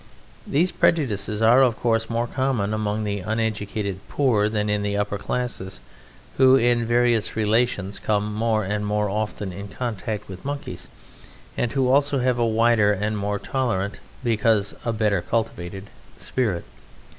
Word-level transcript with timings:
These 0.47 0.71
prejudices 0.71 1.43
are, 1.43 1.61
of 1.61 1.79
course, 1.79 2.09
more 2.09 2.25
common 2.25 2.73
among 2.73 3.03
the 3.03 3.19
uneducated 3.19 3.99
poor 4.09 4.49
than 4.49 4.67
in 4.67 4.81
the 4.81 4.97
upper 4.97 5.19
classes, 5.19 5.79
who 6.37 6.55
in 6.55 6.87
various 6.87 7.35
relations 7.35 7.99
come 7.99 8.33
more 8.33 8.63
often 9.11 9.53
in 9.53 9.67
contact 9.67 10.27
with 10.27 10.43
Monkeys, 10.43 10.87
and 11.55 11.71
who 11.73 11.87
also 11.87 12.17
have 12.17 12.39
a 12.39 12.47
wider 12.47 12.91
and 12.91 13.15
more 13.15 13.37
tolerant, 13.37 13.99
because 14.23 14.73
a 14.83 14.91
better 14.91 15.21
cultivated, 15.21 15.91
spirit. 16.17 16.65